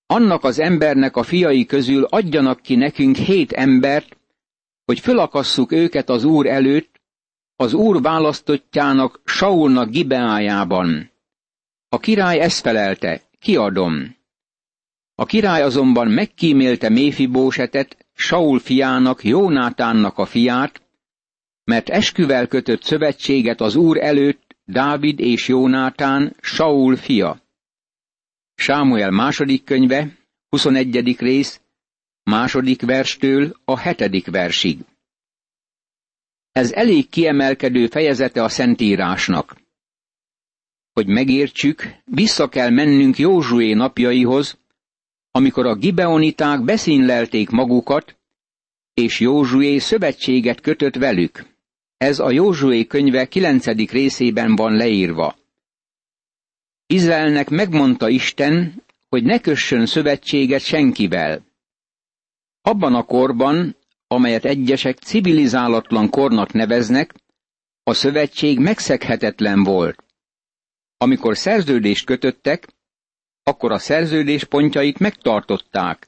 annak 0.05 0.43
az 0.43 0.59
embernek 0.59 1.15
a 1.15 1.23
fiai 1.23 1.65
közül 1.65 2.03
adjanak 2.03 2.61
ki 2.61 2.75
nekünk 2.75 3.15
hét 3.15 3.51
embert, 3.51 4.17
hogy 4.85 4.99
fölakasszuk 4.99 5.71
őket 5.71 6.09
az 6.09 6.23
Úr 6.23 6.47
előtt, 6.47 7.01
az 7.55 7.73
Úr 7.73 8.01
választottjának 8.01 9.21
Saulnak 9.25 9.89
Gibeájában. 9.89 11.11
A 11.89 11.99
király 11.99 12.39
ezt 12.39 12.59
felelte, 12.61 13.21
kiadom. 13.39 14.15
A 15.15 15.25
király 15.25 15.61
azonban 15.61 16.07
megkímélte 16.07 16.89
Méfibósetet, 16.89 18.02
Saul 18.13 18.59
fiának, 18.59 19.23
Jónátánnak 19.23 20.17
a 20.17 20.25
fiát, 20.25 20.81
mert 21.63 21.89
esküvel 21.89 22.47
kötött 22.47 22.83
szövetséget 22.83 23.61
az 23.61 23.75
Úr 23.75 23.97
előtt 23.97 24.55
Dávid 24.65 25.19
és 25.19 25.47
Jónátán, 25.47 26.35
Saul 26.41 26.95
fia. 26.95 27.41
Sámuel 28.55 29.11
második 29.11 29.63
könyve, 29.63 30.17
21. 30.49 31.15
rész, 31.19 31.61
második 32.23 32.81
verstől 32.81 33.59
a 33.65 33.77
hetedik 33.77 34.27
versig. 34.27 34.79
Ez 36.51 36.71
elég 36.71 37.09
kiemelkedő 37.09 37.87
fejezete 37.87 38.43
a 38.43 38.49
Szentírásnak. 38.49 39.55
Hogy 40.91 41.07
megértsük, 41.07 41.83
vissza 42.05 42.49
kell 42.49 42.69
mennünk 42.69 43.17
Józsué 43.17 43.73
napjaihoz, 43.73 44.57
amikor 45.35 45.65
a 45.65 45.75
gibeoniták 45.75 46.63
beszínlelték 46.63 47.49
magukat, 47.49 48.17
és 48.93 49.19
Józsué 49.19 49.77
szövetséget 49.77 50.61
kötött 50.61 50.95
velük. 50.95 51.45
Ez 51.97 52.19
a 52.19 52.31
Józsué 52.31 52.85
könyve 52.85 53.27
kilencedik 53.27 53.91
részében 53.91 54.55
van 54.55 54.73
leírva. 54.75 55.35
Izraelnek 56.85 57.49
megmondta 57.49 58.09
Isten, 58.09 58.83
hogy 59.09 59.23
ne 59.23 59.39
kössön 59.39 59.85
szövetséget 59.85 60.61
senkivel. 60.61 61.45
Abban 62.61 62.95
a 62.95 63.03
korban, 63.03 63.75
amelyet 64.07 64.45
egyesek 64.45 64.97
civilizálatlan 64.97 66.09
kornak 66.09 66.51
neveznek, 66.51 67.13
a 67.83 67.93
szövetség 67.93 68.59
megszeghetetlen 68.59 69.63
volt. 69.63 70.03
Amikor 70.97 71.37
szerződést 71.37 72.05
kötöttek, 72.05 72.67
akkor 73.43 73.71
a 73.71 73.77
szerződés 73.77 74.43
pontjait 74.43 74.99
megtartották. 74.99 76.07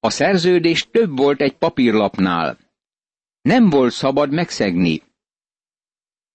A 0.00 0.10
szerződés 0.10 0.88
több 0.90 1.16
volt 1.16 1.40
egy 1.40 1.56
papírlapnál. 1.56 2.58
Nem 3.40 3.70
volt 3.70 3.92
szabad 3.92 4.32
megszegni. 4.32 5.02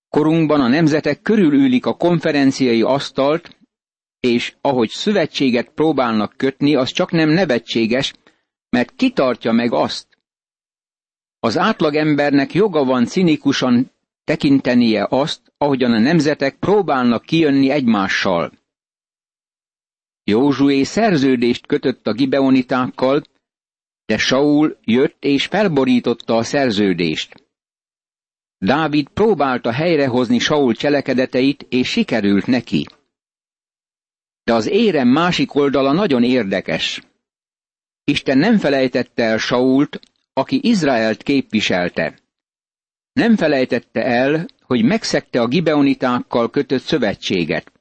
Korunkban 0.10 0.62
a 0.62 0.68
nemzetek 0.68 1.22
körülülik 1.22 1.86
a 1.86 1.98
konferenciai 1.98 2.82
asztalt, 2.82 3.58
és 4.20 4.56
ahogy 4.62 4.90
szövetséget 4.90 5.70
próbálnak 5.70 6.34
kötni, 6.38 6.76
az 6.76 6.90
csak 6.90 7.12
nem 7.12 7.30
nevetséges, 7.30 8.14
mert 8.70 8.96
kitartja 8.96 9.52
meg 9.52 9.74
azt. 9.74 10.08
Az 11.40 11.58
átlagembernek 11.58 12.54
joga 12.54 12.84
van 12.84 13.06
cinikusan 13.06 13.92
tekintenie 14.24 15.08
azt, 15.10 15.42
ahogyan 15.58 15.94
a 15.94 16.00
nemzetek 16.00 16.56
próbálnak 16.56 17.24
kijönni 17.26 17.70
egymással. 17.70 18.52
Józsué 20.24 20.84
szerződést 20.84 21.66
kötött 21.66 22.08
a 22.08 22.14
gibeonitákkal, 22.14 23.24
de 24.06 24.18
Saul 24.18 24.78
jött 24.82 25.24
és 25.24 25.46
felborította 25.46 26.36
a 26.36 26.44
szerződést. 26.44 27.44
Dávid 28.58 29.10
próbálta 29.10 29.72
helyrehozni 29.72 30.40
Saul 30.40 30.74
cselekedeteit, 30.74 31.66
és 31.70 31.90
sikerült 31.90 32.46
neki. 32.46 32.86
De 34.44 34.54
az 34.54 34.68
érem 34.68 35.08
másik 35.08 35.56
oldala 35.56 35.92
nagyon 35.92 36.24
érdekes. 36.24 37.02
Isten 38.04 38.38
nem 38.38 38.58
felejtette 38.58 39.24
el 39.24 39.38
Sault, 39.38 40.00
aki 40.34 40.60
Izraelt 40.62 41.24
képviselte. 41.24 42.20
Nem 43.14 43.36
felejtette 43.36 44.04
el, 44.06 44.46
hogy 44.62 44.84
megszegte 44.84 45.42
a 45.42 45.48
gibeonitákkal 45.48 46.50
kötött 46.50 46.82
szövetséget. 46.82 47.72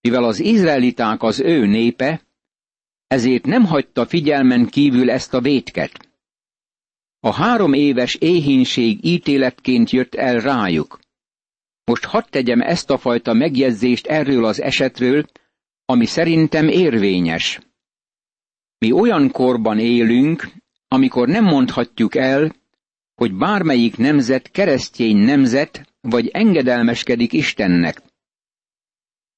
Mivel 0.00 0.24
az 0.24 0.38
izraeliták 0.38 1.22
az 1.22 1.40
ő 1.40 1.66
népe, 1.66 2.22
ezért 3.06 3.44
nem 3.44 3.64
hagyta 3.64 4.06
figyelmen 4.06 4.66
kívül 4.66 5.10
ezt 5.10 5.34
a 5.34 5.40
vétket. 5.40 6.08
A 7.20 7.32
három 7.32 7.72
éves 7.72 8.14
éhínség 8.14 9.04
ítéletként 9.04 9.90
jött 9.90 10.14
el 10.14 10.40
rájuk. 10.40 11.00
Most 11.84 12.04
hadd 12.04 12.24
tegyem 12.30 12.60
ezt 12.60 12.90
a 12.90 12.98
fajta 12.98 13.32
megjegyzést 13.32 14.06
erről 14.06 14.44
az 14.44 14.60
esetről, 14.60 15.24
ami 15.84 16.06
szerintem 16.06 16.68
érvényes. 16.68 17.58
Mi 18.78 18.92
olyan 18.92 19.30
korban 19.30 19.78
élünk, 19.78 20.48
amikor 20.88 21.28
nem 21.28 21.44
mondhatjuk 21.44 22.14
el, 22.14 22.54
hogy 23.14 23.34
bármelyik 23.34 23.96
nemzet 23.96 24.50
keresztény 24.50 25.16
nemzet, 25.16 25.94
vagy 26.00 26.28
engedelmeskedik 26.28 27.32
Istennek. 27.32 28.02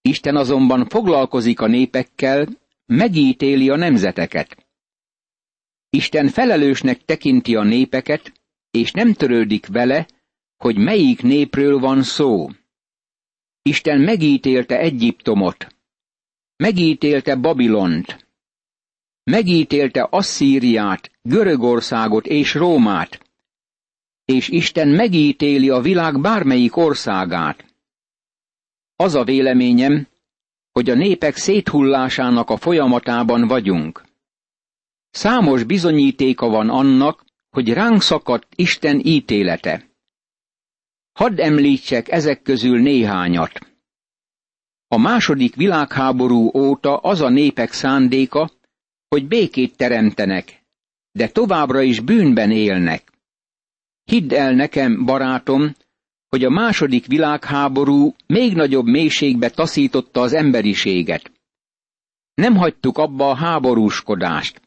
Isten 0.02 0.36
azonban 0.36 0.88
foglalkozik 0.88 1.60
a 1.60 1.66
népekkel, 1.66 2.48
megítéli 2.86 3.68
a 3.70 3.76
nemzeteket. 3.76 4.66
Isten 5.90 6.28
felelősnek 6.28 7.04
tekinti 7.04 7.56
a 7.56 7.62
népeket, 7.62 8.32
és 8.70 8.90
nem 8.90 9.12
törődik 9.12 9.66
vele, 9.66 10.08
hogy 10.56 10.76
melyik 10.76 11.22
népről 11.22 11.78
van 11.78 12.02
szó. 12.02 12.48
Isten 13.62 14.00
megítélte 14.00 14.78
Egyiptomot, 14.78 15.66
megítélte 16.56 17.36
Babilont, 17.36 18.26
megítélte 19.24 20.06
Asszíriát, 20.10 21.10
Görögországot 21.22 22.26
és 22.26 22.54
Rómát, 22.54 23.20
és 24.24 24.48
Isten 24.48 24.88
megítéli 24.88 25.68
a 25.70 25.80
világ 25.80 26.20
bármelyik 26.20 26.76
országát. 26.76 27.71
Az 28.96 29.14
a 29.14 29.24
véleményem, 29.24 30.06
hogy 30.72 30.90
a 30.90 30.94
népek 30.94 31.36
széthullásának 31.36 32.50
a 32.50 32.56
folyamatában 32.56 33.46
vagyunk. 33.46 34.02
Számos 35.10 35.64
bizonyítéka 35.64 36.48
van 36.48 36.70
annak, 36.70 37.24
hogy 37.50 37.72
ránk 37.72 38.02
szakadt 38.02 38.46
Isten 38.54 39.00
ítélete. 39.04 39.90
Hadd 41.12 41.40
említsek 41.40 42.08
ezek 42.08 42.42
közül 42.42 42.80
néhányat. 42.80 43.58
A 44.88 44.96
második 44.96 45.54
világháború 45.54 46.50
óta 46.54 46.96
az 46.96 47.20
a 47.20 47.28
népek 47.28 47.72
szándéka, 47.72 48.50
hogy 49.08 49.26
békét 49.26 49.76
teremtenek, 49.76 50.62
de 51.10 51.28
továbbra 51.28 51.80
is 51.80 52.00
bűnben 52.00 52.50
élnek. 52.50 53.12
Hidd 54.04 54.34
el 54.34 54.52
nekem, 54.52 55.04
barátom, 55.04 55.74
hogy 56.32 56.44
a 56.44 56.50
második 56.50 57.06
világháború 57.06 58.14
még 58.26 58.54
nagyobb 58.54 58.86
mélységbe 58.86 59.50
taszította 59.50 60.20
az 60.20 60.32
emberiséget. 60.32 61.32
Nem 62.34 62.56
hagytuk 62.56 62.98
abba 62.98 63.30
a 63.30 63.34
háborúskodást. 63.34 64.60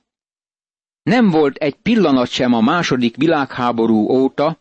Nem 1.04 1.30
volt 1.30 1.56
egy 1.56 1.76
pillanat 1.76 2.30
sem 2.30 2.54
a 2.54 2.62
második 2.62 3.16
világháború 3.16 4.10
óta, 4.10 4.58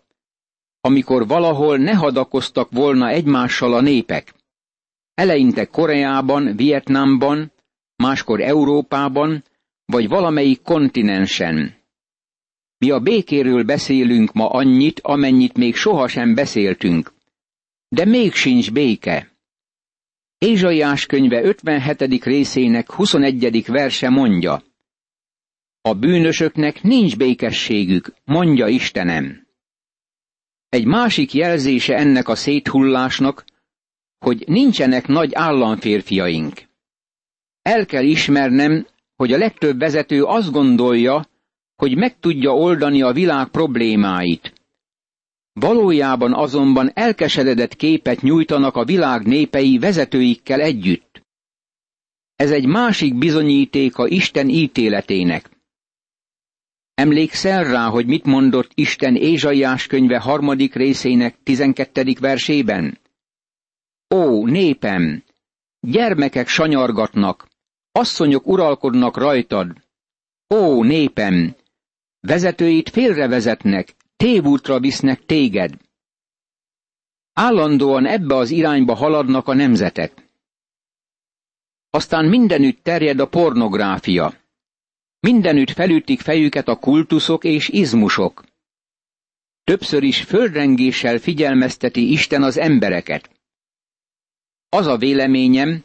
amikor 0.81 1.27
valahol 1.27 1.77
ne 1.77 1.95
hadakoztak 1.95 2.71
volna 2.71 3.09
egymással 3.09 3.75
a 3.75 3.81
népek. 3.81 4.35
Eleinte 5.15 5.65
Koreában, 5.65 6.57
Vietnámban, 6.57 7.53
máskor 7.97 8.41
Európában, 8.41 9.45
vagy 9.85 10.09
valamelyik 10.09 10.63
kontinensen. 10.63 11.75
Mi 12.85 12.91
a 12.91 13.01
békéről 13.01 13.63
beszélünk 13.63 14.33
ma 14.33 14.49
annyit, 14.49 15.01
amennyit 15.01 15.57
még 15.57 15.75
sohasem 15.75 16.35
beszéltünk. 16.35 17.13
De 17.89 18.05
még 18.05 18.33
sincs 18.33 18.73
béke. 18.73 19.33
Ézsaiás 20.39 21.07
könyve 21.07 21.43
57. 21.43 22.25
részének 22.25 22.93
21. 22.93 23.67
verse 23.67 24.09
mondja. 24.09 24.63
A 25.81 25.95
bűnösöknek 25.95 26.83
nincs 26.83 27.17
békességük, 27.17 28.15
mondja 28.25 28.69
Istenem. 28.69 29.47
Egy 30.69 30.85
másik 30.85 31.35
jelzése 31.35 31.95
ennek 31.95 32.29
a 32.29 32.35
széthullásnak, 32.35 33.45
hogy 34.19 34.45
nincsenek 34.47 35.07
nagy 35.07 35.35
államférfiaink. 35.35 36.63
El 37.63 37.87
kell 37.87 38.05
ismernem, 38.05 38.87
hogy 39.17 39.33
a 39.33 39.39
legtöbb 39.39 39.79
vezető 39.79 40.23
azt 40.23 40.51
gondolja, 40.51 41.33
hogy 41.77 41.97
meg 41.97 42.19
tudja 42.19 42.55
oldani 42.55 43.03
a 43.03 43.13
világ 43.13 43.49
problémáit. 43.49 44.53
Valójában 45.53 46.35
azonban 46.35 46.91
elkeseredett 46.95 47.77
képet 47.77 48.21
nyújtanak 48.21 48.77
a 48.77 48.85
világ 48.85 49.27
népei 49.27 49.79
vezetőikkel 49.79 50.61
együtt. 50.61 51.23
Ez 52.37 52.51
egy 52.51 52.67
másik 52.67 53.15
bizonyítéka 53.15 54.07
Isten 54.07 54.49
ítéletének. 54.49 55.51
Emlékszel 56.95 57.65
rá, 57.65 57.89
hogy 57.89 58.07
mit 58.07 58.25
mondott 58.25 58.71
Isten 58.75 59.17
Ézsaiás 59.17 59.87
könyve 59.87 60.19
harmadik 60.19 60.75
részének 60.75 61.39
tizenkettedik 61.43 62.19
versében? 62.19 62.99
Ó, 64.15 64.47
népem! 64.47 65.23
Gyermekek 65.81 66.49
sanyargatnak, 66.49 67.49
asszonyok 67.93 68.47
uralkodnak 68.47 69.17
rajtad. 69.17 69.73
Ó, 70.55 70.83
népem! 70.83 71.55
Vezetőit 72.27 72.89
félrevezetnek, 72.89 73.95
tévútra 74.17 74.81
visznek 74.81 75.25
téged. 75.25 75.75
Állandóan 77.33 78.07
ebbe 78.07 78.35
az 78.35 78.51
irányba 78.51 78.95
haladnak 78.95 79.49
a 79.49 79.55
nemzetek. 79.55 80.29
Aztán 81.91 82.29
mindenütt 82.29 82.83
terjed 82.83 83.21
a 83.21 83.29
pornográfia. 83.29 84.35
Mindenütt 85.21 85.71
felütik 85.71 86.21
fejüket 86.21 86.69
a 86.69 86.77
kultuszok 86.77 87.45
és 87.45 87.69
izmusok. 87.69 88.45
Többször 89.65 90.03
is 90.03 90.23
földrengéssel 90.23 91.19
figyelmezteti 91.19 92.11
Isten 92.11 92.43
az 92.43 92.59
embereket. 92.59 93.31
Az 94.69 94.87
a 94.87 94.97
véleményem, 94.97 95.85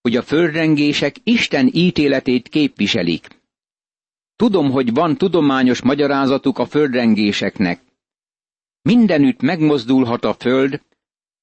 hogy 0.00 0.16
a 0.16 0.22
földrengések 0.22 1.16
Isten 1.24 1.70
ítéletét 1.72 2.48
képviselik. 2.48 3.37
Tudom, 4.38 4.70
hogy 4.70 4.92
van 4.92 5.16
tudományos 5.16 5.82
magyarázatuk 5.82 6.58
a 6.58 6.66
földrengéseknek. 6.66 7.80
Mindenütt 8.82 9.40
megmozdulhat 9.40 10.24
a 10.24 10.34
föld, 10.34 10.80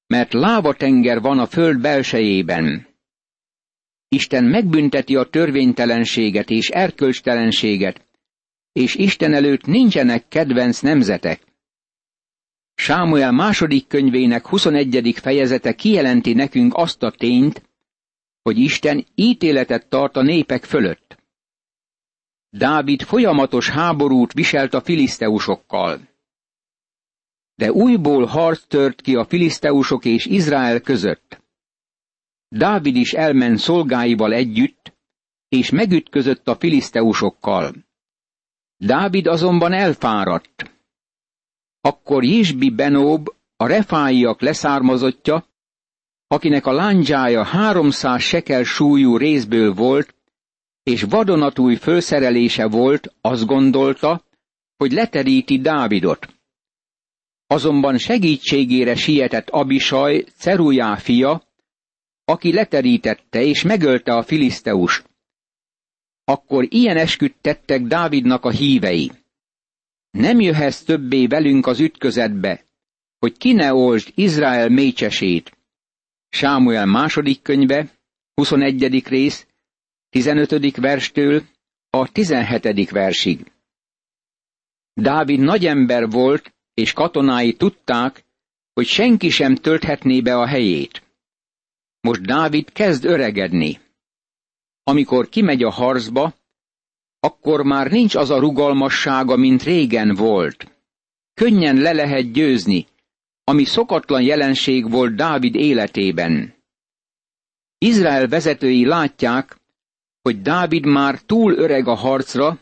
mert 0.08 0.34
lávatenger 0.34 1.22
van 1.22 1.40
a 1.40 1.46
föld 1.46 1.82
belsejében. 1.82 2.88
Isten 4.08 4.44
megbünteti 4.44 5.16
a 5.16 5.24
törvénytelenséget 5.24 6.50
és 6.50 6.70
erkölcstelenséget, 6.70 8.06
és 8.72 8.96
Isten 8.96 9.34
előtt 9.34 9.66
nincsenek 9.66 10.28
kedvenc 10.28 10.80
nemzetek. 10.80 11.42
Sámuel 12.76 13.32
második 13.32 13.88
könyvének 13.88 14.48
21. 14.48 15.14
fejezete 15.16 15.74
kijelenti 15.74 16.34
nekünk 16.34 16.74
azt 16.76 17.04
a 17.04 17.12
tényt, 17.12 17.70
hogy 18.42 18.58
Isten 18.58 19.06
ítéletet 19.16 19.88
tart 19.88 20.16
a 20.16 20.22
népek 20.22 20.64
fölött. 20.64 21.24
Dávid 22.58 23.02
folyamatos 23.02 23.70
háborút 23.70 24.34
viselt 24.34 24.74
a 24.74 24.82
filiszteusokkal. 24.82 26.00
De 27.56 27.72
újból 27.72 28.26
harc 28.26 28.68
tört 28.68 29.02
ki 29.02 29.16
a 29.16 29.26
filiszteusok 29.26 30.06
és 30.06 30.26
Izrael 30.26 30.82
között. 30.82 31.42
Dávid 32.48 32.96
is 32.96 33.14
elment 33.14 33.58
szolgáival 33.58 34.34
együtt, 34.34 34.94
és 35.48 35.70
megütközött 35.70 36.48
a 36.48 36.56
filiszteusokkal. 36.56 37.74
Dávid 38.78 39.28
azonban 39.28 39.74
elfáradt. 39.74 40.72
Akkor 41.82 42.24
Jisbi 42.24 42.70
Benób, 42.70 43.36
a 43.56 43.68
refáiak 43.68 44.42
leszármazottja, 44.42 45.46
akinek 46.28 46.66
a 46.66 46.72
lándzsája 46.72 47.44
háromszáz 47.44 48.22
sekel 48.22 48.64
súlyú 48.64 49.18
részből 49.18 49.74
volt, 49.74 50.15
és 50.86 51.02
vadonatúj 51.02 51.76
fölszerelése 51.76 52.68
volt, 52.68 53.16
azt 53.22 53.46
gondolta, 53.46 54.24
hogy 54.78 54.92
leteríti 54.92 55.60
Dávidot. 55.60 56.28
Azonban 57.48 57.98
segítségére 57.98 58.96
sietett 58.96 59.50
Abisaj, 59.50 60.24
Cerujá 60.38 60.96
fia, 60.96 61.44
aki 62.26 62.54
leterítette 62.54 63.42
és 63.42 63.62
megölte 63.62 64.14
a 64.14 64.24
filiszteus. 64.24 65.04
Akkor 66.24 66.66
ilyen 66.70 66.98
esküdt 66.98 67.38
tettek 67.42 67.82
Dávidnak 67.82 68.46
a 68.46 68.50
hívei. 68.50 69.12
Nem 70.12 70.40
jöhetsz 70.40 70.84
többé 70.84 71.28
velünk 71.28 71.68
az 71.68 71.80
ütközetbe, 71.80 72.66
hogy 73.20 73.38
ki 73.38 73.54
ne 73.54 73.74
olsd 73.74 74.12
Izrael 74.16 74.70
mécsesét. 74.70 75.58
Sámuel 76.30 76.86
második 76.86 77.42
könyve, 77.42 77.92
21. 78.34 79.08
rész, 79.08 79.48
15. 80.16 80.76
verstől 80.76 81.44
a 81.90 82.12
17. 82.12 82.90
versig. 82.90 83.52
Dávid 84.94 85.40
nagy 85.40 85.66
ember 85.66 86.10
volt, 86.10 86.54
és 86.74 86.94
katonái 86.94 87.54
tudták, 87.54 88.24
hogy 88.74 88.86
senki 88.86 89.30
sem 89.30 89.56
tölthetné 89.56 90.22
be 90.22 90.36
a 90.36 90.48
helyét. 90.48 91.04
Most 92.00 92.22
Dávid 92.22 92.72
kezd 92.72 93.06
öregedni. 93.06 93.80
Amikor 94.84 95.30
kimegy 95.30 95.64
a 95.64 95.72
harcba, 95.72 96.34
akkor 97.20 97.64
már 97.64 97.92
nincs 97.92 98.16
az 98.16 98.30
a 98.30 98.40
rugalmassága, 98.40 99.36
mint 99.36 99.64
régen 99.64 100.14
volt. 100.14 100.72
Könnyen 101.34 101.76
le 101.76 101.92
lehet 101.92 102.32
győzni, 102.32 102.88
ami 103.44 103.64
szokatlan 103.64 104.22
jelenség 104.22 104.90
volt 104.90 105.16
Dávid 105.16 105.56
életében. 105.56 106.54
Izrael 107.78 108.28
vezetői 108.28 108.86
látják, 108.86 109.64
hogy 110.26 110.42
Dávid 110.42 110.86
már 110.86 111.20
túl 111.20 111.54
öreg 111.54 111.88
a 111.88 111.94
harcra, 111.94 112.60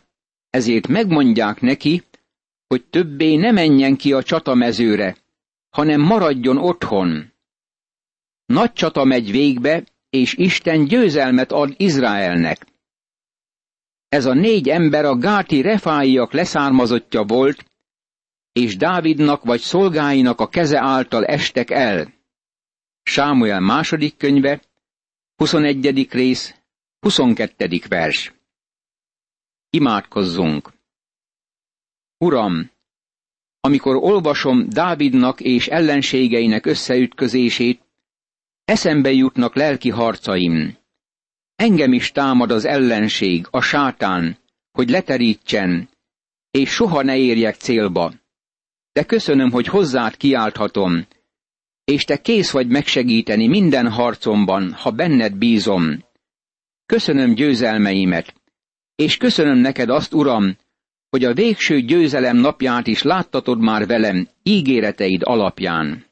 ezért 0.49 0.87
megmondják 0.87 1.61
neki, 1.61 2.03
hogy 2.67 2.85
többé 2.85 3.35
ne 3.35 3.51
menjen 3.51 3.95
ki 3.95 4.13
a 4.13 4.23
csatamezőre, 4.23 5.17
hanem 5.69 6.01
maradjon 6.01 6.57
otthon. 6.57 7.33
Nagy 8.45 8.73
csata 8.73 9.03
megy 9.03 9.31
végbe, 9.31 9.83
és 10.09 10.33
Isten 10.33 10.85
győzelmet 10.85 11.51
ad 11.51 11.73
Izraelnek. 11.77 12.65
Ez 14.09 14.25
a 14.25 14.33
négy 14.33 14.69
ember 14.69 15.05
a 15.05 15.17
gáti 15.17 15.61
refáiak 15.61 16.31
leszármazottja 16.31 17.23
volt, 17.23 17.65
és 18.51 18.77
Dávidnak 18.77 19.43
vagy 19.43 19.59
szolgáinak 19.59 20.39
a 20.39 20.49
keze 20.49 20.79
által 20.79 21.25
estek 21.25 21.69
el. 21.69 22.13
Sámuel 23.03 23.59
második 23.59 24.17
könyve, 24.17 24.61
21. 25.35 26.07
rész, 26.11 26.62
22. 27.03 27.81
vers. 27.89 28.33
Imádkozzunk! 29.69 30.73
Uram, 32.17 32.71
amikor 33.59 33.95
olvasom 33.95 34.69
Dávidnak 34.69 35.41
és 35.41 35.67
ellenségeinek 35.67 36.65
összeütközését, 36.65 37.81
eszembe 38.65 39.11
jutnak 39.11 39.55
lelki 39.55 39.89
harcaim. 39.89 40.77
Engem 41.55 41.93
is 41.93 42.11
támad 42.11 42.51
az 42.51 42.65
ellenség, 42.65 43.47
a 43.51 43.61
sátán, 43.61 44.37
hogy 44.71 44.89
leterítsen, 44.89 45.89
és 46.51 46.69
soha 46.69 47.01
ne 47.01 47.17
érjek 47.17 47.55
célba. 47.55 48.13
De 48.91 49.03
köszönöm, 49.03 49.51
hogy 49.51 49.67
hozzád 49.67 50.17
kiálthatom, 50.17 51.07
és 51.83 52.03
te 52.03 52.21
kész 52.21 52.51
vagy 52.51 52.67
megsegíteni 52.67 53.47
minden 53.47 53.89
harcomban, 53.89 54.73
ha 54.73 54.91
benned 54.91 55.35
bízom. 55.35 56.11
Köszönöm 56.85 57.33
győzelmeimet, 57.33 58.33
és 58.95 59.17
köszönöm 59.17 59.57
neked 59.57 59.89
azt, 59.89 60.13
Uram, 60.13 60.57
hogy 61.09 61.23
a 61.23 61.33
végső 61.33 61.81
győzelem 61.81 62.37
napját 62.37 62.87
is 62.87 63.01
láttatod 63.01 63.59
már 63.59 63.85
velem 63.85 64.27
ígéreteid 64.43 65.21
alapján. 65.23 66.05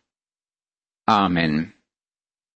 Ámen. 1.04 1.81